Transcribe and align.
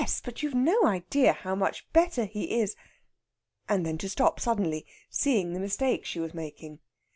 But 0.23 0.41
you 0.41 0.49
have 0.49 0.57
no 0.57 0.87
idea 0.87 1.31
how 1.31 1.53
much 1.53 1.87
better 1.93 2.25
he 2.25 2.59
is" 2.59 2.75
and 3.69 3.85
then 3.85 3.99
to 3.99 4.09
stop 4.09 4.39
suddenly, 4.39 4.83
seeing 5.11 5.53
the 5.53 5.59
mistake 5.59 6.05
she 6.05 6.19
was 6.19 6.33
making. 6.33 6.79